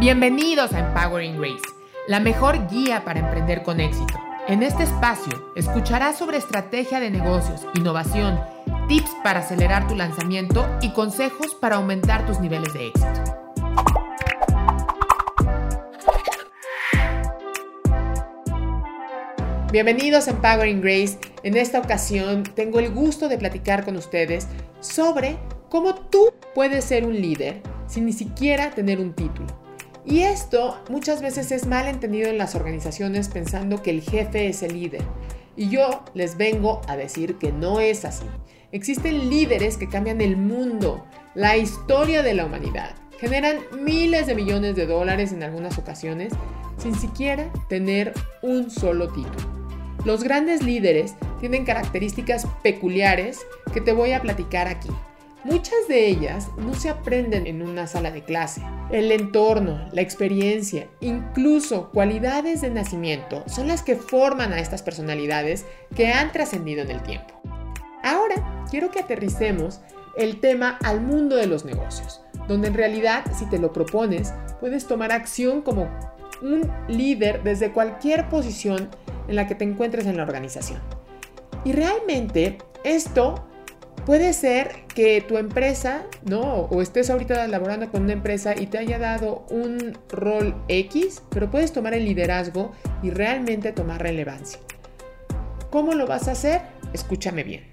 [0.00, 1.60] Bienvenidos a Empowering Grace,
[2.08, 4.14] la mejor guía para emprender con éxito.
[4.48, 8.40] En este espacio escucharás sobre estrategia de negocios, innovación,
[8.88, 13.08] tips para acelerar tu lanzamiento y consejos para aumentar tus niveles de éxito.
[19.70, 21.18] Bienvenidos a Empowering Grace.
[21.42, 24.48] En esta ocasión tengo el gusto de platicar con ustedes
[24.80, 25.36] sobre
[25.68, 29.59] cómo tú puedes ser un líder sin ni siquiera tener un título.
[30.04, 34.62] Y esto muchas veces es mal entendido en las organizaciones pensando que el jefe es
[34.62, 35.02] el líder.
[35.56, 38.26] Y yo les vengo a decir que no es así.
[38.72, 42.94] Existen líderes que cambian el mundo, la historia de la humanidad.
[43.18, 46.32] Generan miles de millones de dólares en algunas ocasiones
[46.78, 49.60] sin siquiera tener un solo título.
[50.04, 53.40] Los grandes líderes tienen características peculiares
[53.74, 54.88] que te voy a platicar aquí.
[55.42, 58.60] Muchas de ellas no se aprenden en una sala de clase.
[58.90, 65.64] El entorno, la experiencia, incluso cualidades de nacimiento son las que forman a estas personalidades
[65.94, 67.40] que han trascendido en el tiempo.
[68.02, 69.80] Ahora quiero que aterricemos
[70.14, 74.86] el tema al mundo de los negocios, donde en realidad si te lo propones puedes
[74.86, 75.88] tomar acción como
[76.42, 78.90] un líder desde cualquier posición
[79.26, 80.80] en la que te encuentres en la organización.
[81.64, 83.46] Y realmente esto
[84.06, 86.40] Puede ser que tu empresa, ¿no?
[86.40, 91.50] O estés ahorita laborando con una empresa y te haya dado un rol X, pero
[91.50, 94.58] puedes tomar el liderazgo y realmente tomar relevancia.
[95.70, 96.62] ¿Cómo lo vas a hacer?
[96.92, 97.64] Escúchame bien.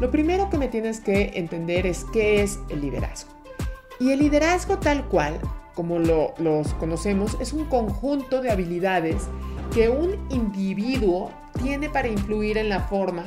[0.00, 3.30] Lo primero que me tienes que entender es qué es el liderazgo.
[3.98, 5.40] Y el liderazgo tal cual,
[5.74, 9.26] como lo, los conocemos, es un conjunto de habilidades
[9.72, 11.32] que un individuo
[11.62, 13.24] tiene para influir en la forma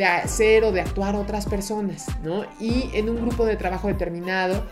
[0.00, 2.46] de hacer o de actuar otras personas, ¿no?
[2.58, 4.64] Y en un grupo de trabajo determinado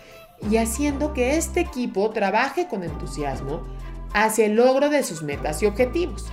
[0.51, 3.62] y haciendo que este equipo trabaje con entusiasmo
[4.15, 6.33] hacia el logro de sus metas y objetivos.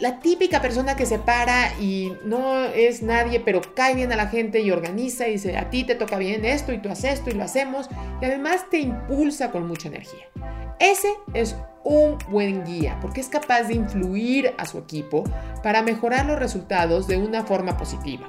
[0.00, 4.26] la típica persona que se para y no es nadie, pero cae bien a la
[4.26, 7.30] gente y organiza y dice, a ti te toca bien esto y tú haces esto
[7.30, 7.88] y lo hacemos,
[8.20, 10.26] y además te impulsa con mucha energía.
[10.80, 11.54] Ese es
[11.84, 15.24] un buen guía porque es capaz de influir a su equipo
[15.62, 18.28] para mejorar los resultados de una forma positiva.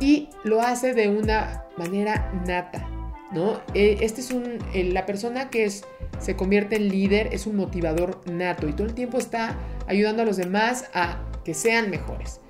[0.00, 2.88] Y lo hace de una manera nata,
[3.32, 3.60] ¿no?
[3.74, 4.58] E, este es un,
[4.92, 5.70] la persona que
[6.18, 10.24] se convierte en líder es un motivador nato y todo el tiempo está ayudando a
[10.24, 12.40] los demás a que sean mejores.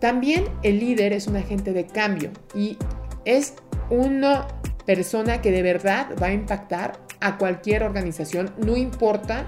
[0.00, 2.76] También el líder es un agente de cambio y
[3.24, 3.54] es
[3.90, 4.46] una
[4.86, 9.46] persona que de verdad va a impactar a cualquier organización, no importa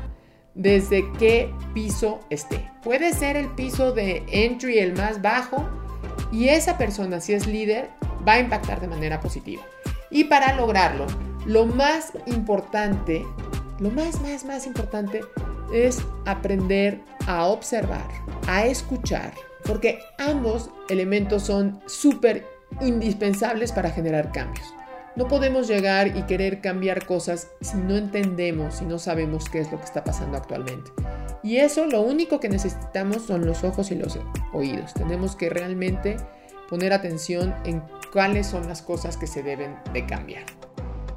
[0.54, 2.70] desde qué piso esté.
[2.82, 5.68] Puede ser el piso de entry el más bajo
[6.32, 7.90] y esa persona, si es líder,
[8.26, 9.62] va a impactar de manera positiva.
[10.10, 11.06] Y para lograrlo,
[11.46, 13.24] lo más importante,
[13.78, 15.20] lo más, más, más importante
[15.72, 18.08] es aprender a observar,
[18.46, 19.32] a escuchar,
[19.64, 22.46] porque ambos elementos son súper
[22.80, 24.74] indispensables para generar cambios.
[25.16, 29.72] No podemos llegar y querer cambiar cosas si no entendemos, si no sabemos qué es
[29.72, 30.90] lo que está pasando actualmente.
[31.42, 34.18] Y eso lo único que necesitamos son los ojos y los
[34.52, 34.94] oídos.
[34.94, 36.16] Tenemos que realmente
[36.68, 37.82] poner atención en
[38.12, 40.44] cuáles son las cosas que se deben de cambiar.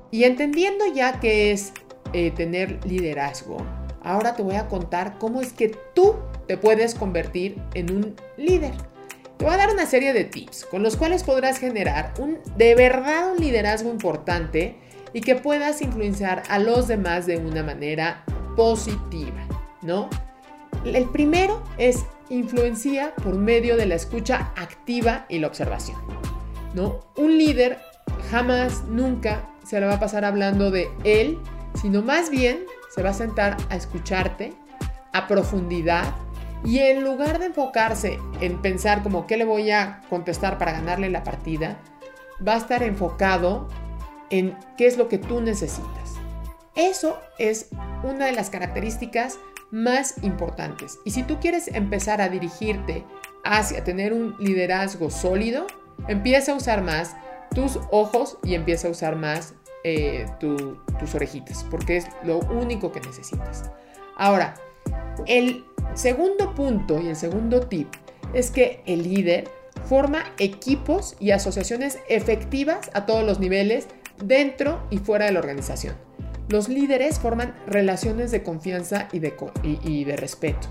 [0.09, 1.73] Y entendiendo ya qué es
[2.13, 3.57] eh, tener liderazgo,
[4.01, 6.15] ahora te voy a contar cómo es que tú
[6.47, 8.73] te puedes convertir en un líder.
[9.37, 12.75] Te voy a dar una serie de tips con los cuales podrás generar un de
[12.75, 14.77] verdad un liderazgo importante
[15.11, 18.23] y que puedas influenciar a los demás de una manera
[18.55, 19.47] positiva,
[19.81, 20.09] ¿no?
[20.85, 25.97] El primero es influencia por medio de la escucha activa y la observación,
[26.73, 26.99] ¿no?
[27.15, 27.79] Un líder
[28.31, 31.39] jamás, nunca se le va a pasar hablando de él,
[31.79, 34.53] sino más bien se va a sentar a escucharte
[35.13, 36.15] a profundidad
[36.65, 41.09] y en lugar de enfocarse en pensar como qué le voy a contestar para ganarle
[41.09, 41.77] la partida,
[42.45, 43.67] va a estar enfocado
[44.29, 46.15] en qué es lo que tú necesitas.
[46.75, 47.67] Eso es
[48.03, 49.37] una de las características
[49.71, 50.99] más importantes.
[51.05, 53.03] Y si tú quieres empezar a dirigirte
[53.43, 55.67] hacia tener un liderazgo sólido,
[56.07, 57.15] empieza a usar más
[57.53, 63.01] tus ojos y empieza a usar más eh, tus orejitas, porque es lo único que
[63.01, 63.69] necesitas.
[64.15, 64.55] Ahora,
[65.27, 67.87] el Segundo punto y el segundo tip
[68.33, 69.49] es que el líder
[69.87, 73.87] forma equipos y asociaciones efectivas a todos los niveles
[74.23, 75.95] dentro y fuera de la organización.
[76.49, 80.67] Los líderes forman relaciones de confianza y de, y de, respeto.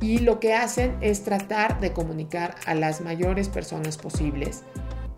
[0.00, 4.62] Y lo que hacen es tratar de comunicar a las mayores personas posibles.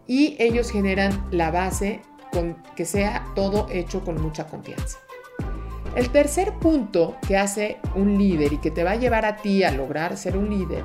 [0.07, 2.01] Y ellos generan la base
[2.33, 4.99] con que sea todo hecho con mucha confianza.
[5.95, 9.63] El tercer punto que hace un líder y que te va a llevar a ti
[9.63, 10.85] a lograr ser un líder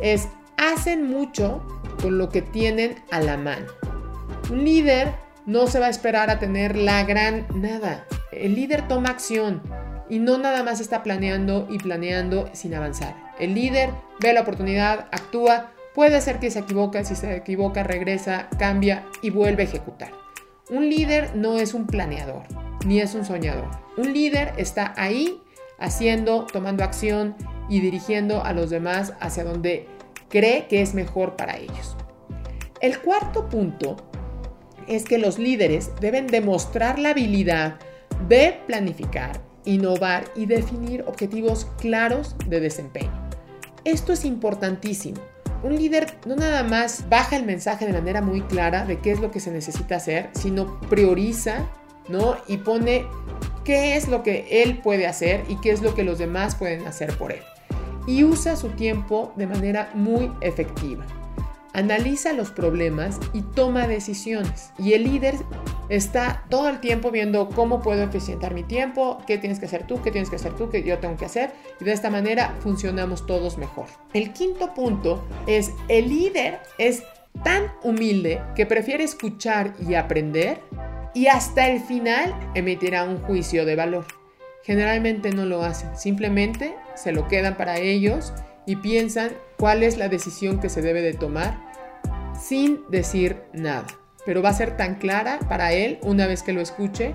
[0.00, 1.62] es hacen mucho
[2.00, 3.66] con lo que tienen a la mano.
[4.50, 5.14] Un líder
[5.44, 8.06] no se va a esperar a tener la gran nada.
[8.32, 9.62] El líder toma acción
[10.08, 13.14] y no nada más está planeando y planeando sin avanzar.
[13.38, 18.48] El líder ve la oportunidad, actúa, puede ser que se equivoque, si se equivoca regresa,
[18.58, 20.12] cambia y vuelve a ejecutar.
[20.70, 22.42] Un líder no es un planeador,
[22.84, 23.68] ni es un soñador.
[23.96, 25.40] Un líder está ahí
[25.78, 27.34] haciendo, tomando acción
[27.68, 29.88] y dirigiendo a los demás hacia donde
[30.28, 31.96] cree que es mejor para ellos.
[32.80, 33.96] El cuarto punto
[34.86, 37.78] es que los líderes deben demostrar la habilidad
[38.28, 43.12] de planificar, innovar y definir objetivos claros de desempeño.
[43.84, 45.20] Esto es importantísimo.
[45.62, 49.20] Un líder no nada más baja el mensaje de manera muy clara de qué es
[49.20, 51.66] lo que se necesita hacer, sino prioriza,
[52.08, 52.36] ¿no?
[52.46, 53.06] Y pone
[53.64, 56.86] qué es lo que él puede hacer y qué es lo que los demás pueden
[56.86, 57.42] hacer por él.
[58.06, 61.04] Y usa su tiempo de manera muy efectiva
[61.76, 64.72] analiza los problemas y toma decisiones.
[64.78, 65.34] Y el líder
[65.90, 70.00] está todo el tiempo viendo cómo puedo eficientar mi tiempo, qué tienes que hacer tú,
[70.00, 71.52] qué tienes que hacer tú, qué yo tengo que hacer.
[71.78, 73.88] Y de esta manera funcionamos todos mejor.
[74.14, 77.02] El quinto punto es el líder es
[77.44, 80.62] tan humilde que prefiere escuchar y aprender
[81.16, 84.04] y hasta el final emitirá un juicio de valor.
[84.62, 88.34] Generalmente no lo hacen, simplemente se lo quedan para ellos
[88.66, 91.58] y piensan cuál es la decisión que se debe de tomar
[92.38, 93.86] sin decir nada.
[94.26, 97.14] Pero va a ser tan clara para él una vez que lo escuche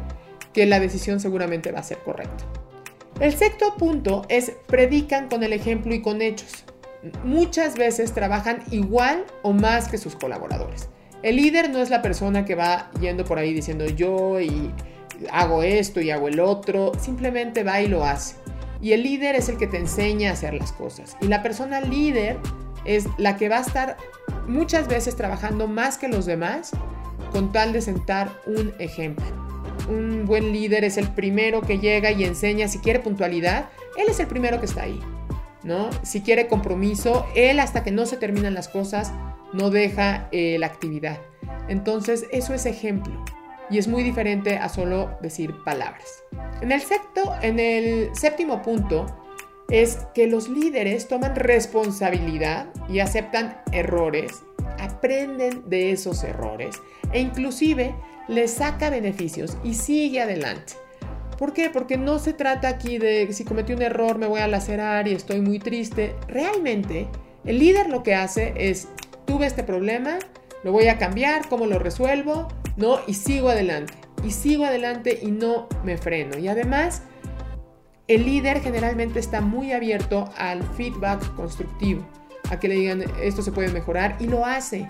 [0.51, 2.43] que la decisión seguramente va a ser correcta.
[3.19, 6.65] El sexto punto es predican con el ejemplo y con hechos.
[7.23, 10.89] Muchas veces trabajan igual o más que sus colaboradores.
[11.23, 14.71] El líder no es la persona que va yendo por ahí diciendo yo y
[15.31, 18.35] hago esto y hago el otro, simplemente va y lo hace.
[18.81, 21.15] Y el líder es el que te enseña a hacer las cosas.
[21.21, 22.37] Y la persona líder
[22.85, 23.97] es la que va a estar
[24.47, 26.71] muchas veces trabajando más que los demás
[27.31, 29.25] con tal de sentar un ejemplo.
[29.89, 34.19] Un buen líder es el primero que llega y enseña, si quiere puntualidad, él es
[34.19, 34.99] el primero que está ahí,
[35.63, 35.89] ¿no?
[36.03, 39.11] Si quiere compromiso, él hasta que no se terminan las cosas
[39.53, 41.19] no deja eh, la actividad.
[41.67, 43.13] Entonces, eso es ejemplo
[43.71, 46.23] y es muy diferente a solo decir palabras.
[46.61, 47.33] En el, sexto,
[48.13, 49.05] séptimo punto
[49.69, 54.43] es que los líderes toman responsabilidad y aceptan errores,
[54.77, 56.81] aprenden de esos errores
[57.13, 57.95] e inclusive
[58.27, 60.73] les saca beneficios y sigue adelante.
[61.37, 61.69] ¿Por qué?
[61.69, 65.13] Porque no se trata aquí de si cometí un error me voy a lacerar y
[65.13, 66.13] estoy muy triste.
[66.27, 67.07] Realmente
[67.45, 68.89] el líder lo que hace es
[69.31, 70.19] tuve este problema,
[70.61, 72.99] lo voy a cambiar, cómo lo resuelvo, ¿no?
[73.07, 73.93] Y sigo adelante.
[74.25, 76.37] Y sigo adelante y no me freno.
[76.37, 77.03] Y además
[78.09, 82.05] el líder generalmente está muy abierto al feedback constructivo,
[82.49, 84.85] a que le digan esto se puede mejorar y lo hace.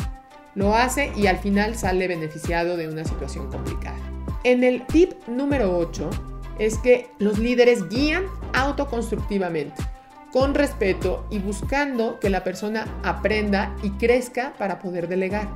[0.55, 3.99] Lo hace y al final sale beneficiado de una situación complicada.
[4.43, 6.09] En el tip número 8
[6.57, 8.23] es que los líderes guían
[8.53, 9.83] autoconstructivamente,
[10.31, 15.49] con respeto y buscando que la persona aprenda y crezca para poder delegar.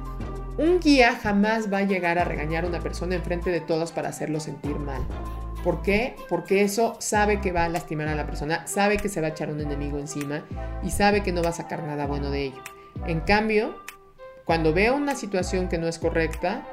[0.58, 4.10] Un guía jamás va a llegar a regañar a una persona enfrente de todos para
[4.10, 5.02] hacerlo sentir mal.
[5.64, 6.16] ¿Por qué?
[6.30, 9.30] Porque eso sabe que va a lastimar a la persona, sabe que se va a
[9.32, 10.46] echar un enemigo encima
[10.84, 12.62] y sabe que no va a sacar nada bueno de ello.
[13.08, 13.76] En cambio,
[14.46, 16.66] cuando vea una situación que no es correcta,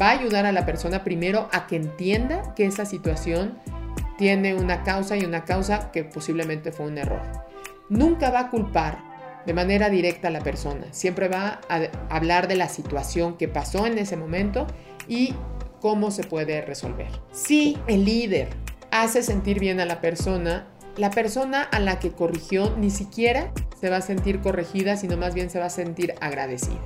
[0.00, 3.58] va a ayudar a la persona primero a que entienda que esa situación
[4.16, 7.22] tiene una causa y una causa que posiblemente fue un error.
[7.90, 12.54] Nunca va a culpar de manera directa a la persona, siempre va a hablar de
[12.54, 14.68] la situación que pasó en ese momento
[15.08, 15.34] y
[15.80, 17.08] cómo se puede resolver.
[17.32, 18.50] Si el líder
[18.92, 23.90] hace sentir bien a la persona, la persona a la que corrigió ni siquiera se
[23.90, 26.78] va a sentir corregida, sino más bien se va a sentir agradecida.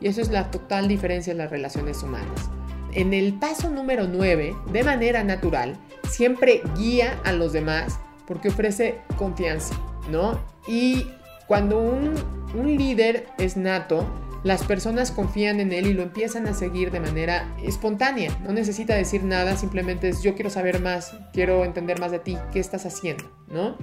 [0.00, 2.50] Y eso es la total diferencia en las relaciones humanas.
[2.94, 5.76] En el paso número 9, de manera natural,
[6.08, 9.74] siempre guía a los demás porque ofrece confianza,
[10.10, 10.40] ¿no?
[10.66, 11.06] Y
[11.46, 12.14] cuando un,
[12.54, 14.06] un líder es nato,
[14.44, 18.36] las personas confían en él y lo empiezan a seguir de manera espontánea.
[18.44, 22.38] No necesita decir nada, simplemente es yo quiero saber más, quiero entender más de ti,
[22.52, 23.76] qué estás haciendo, ¿no?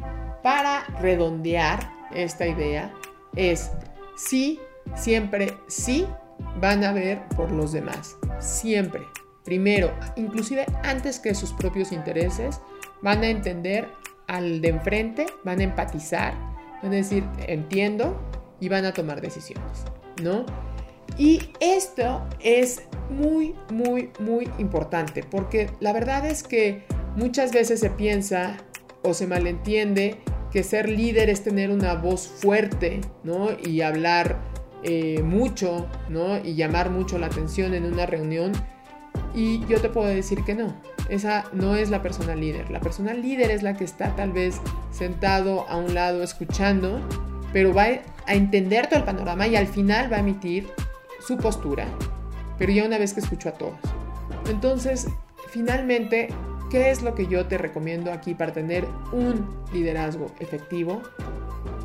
[0.44, 2.94] Para redondear esta idea
[3.36, 3.72] es
[4.16, 4.60] sí,
[4.96, 6.06] siempre sí
[6.62, 9.02] van a ver por los demás, siempre.
[9.44, 12.62] Primero, inclusive antes que sus propios intereses,
[13.02, 13.90] van a entender
[14.28, 16.34] al de enfrente, van a empatizar,
[16.82, 18.20] van a decir entiendo
[18.60, 19.86] y van a tomar decisiones.
[20.22, 20.46] ¿no?
[21.18, 26.84] Y esto es muy, muy, muy importante porque la verdad es que
[27.16, 28.58] Muchas veces se piensa
[29.02, 30.18] o se malentiende
[30.52, 33.50] que ser líder es tener una voz fuerte, ¿no?
[33.66, 34.38] Y hablar
[34.84, 36.38] eh, mucho, ¿no?
[36.38, 38.52] Y llamar mucho la atención en una reunión.
[39.36, 40.74] Y yo te puedo decir que no.
[41.10, 42.72] Esa no es la persona líder.
[42.72, 44.62] La persona líder es la que está tal vez
[44.92, 47.02] sentado a un lado escuchando,
[47.52, 47.88] pero va
[48.26, 50.70] a entender todo el panorama y al final va a emitir
[51.20, 51.86] su postura,
[52.58, 53.80] pero ya una vez que escuchó a todos.
[54.50, 55.08] Entonces,
[55.50, 56.30] finalmente,
[56.70, 61.02] ¿qué es lo que yo te recomiendo aquí para tener un liderazgo efectivo?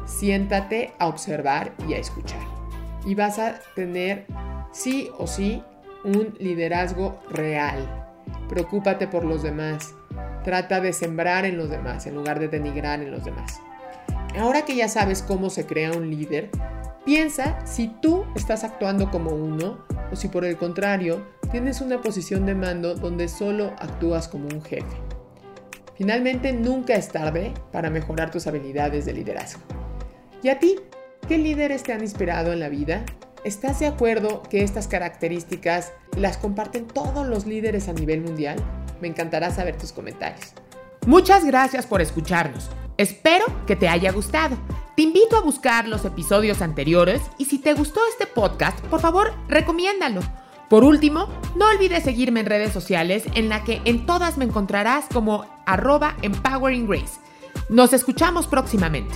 [0.07, 2.41] Siéntate a observar y a escuchar.
[3.05, 4.27] Y vas a tener
[4.73, 5.63] sí o sí
[6.05, 8.01] un liderazgo real
[8.51, 9.95] Preocúpate por los demás.
[10.43, 13.61] Trata de sembrar en los demás en lugar de denigrar en los demás.
[14.39, 16.51] Ahora que ya sabes cómo se crea un líder,
[17.05, 22.45] piensa si tú estás actuando como uno o si por el contrario tienes una posición
[22.45, 24.97] de mando donde solo actúas como un jefe.
[25.97, 29.61] Finalmente, nunca es tarde para mejorar tus habilidades de liderazgo.
[30.43, 30.77] ¿Y a ti?
[31.29, 33.05] ¿Qué líderes te han inspirado en la vida?
[33.43, 38.63] ¿Estás de acuerdo que estas características las comparten todos los líderes a nivel mundial?
[39.01, 40.53] Me encantará saber tus comentarios.
[41.07, 42.69] Muchas gracias por escucharnos.
[42.99, 44.59] Espero que te haya gustado.
[44.95, 49.33] Te invito a buscar los episodios anteriores y si te gustó este podcast, por favor,
[49.49, 50.21] recomiéndalo.
[50.69, 55.07] Por último, no olvides seguirme en redes sociales en la que en todas me encontrarás
[55.11, 57.19] como arroba empowering grace.
[57.71, 59.15] Nos escuchamos próximamente.